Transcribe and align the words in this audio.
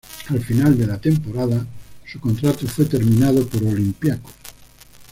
Al 0.29 0.43
final 0.43 0.75
de 0.79 0.87
la 0.87 0.97
temporada 0.99 1.63
su 2.07 2.19
contrato 2.19 2.65
fue 2.67 2.85
terminado 2.85 3.45
por 3.47 3.61
Olympiacos. 3.63 4.33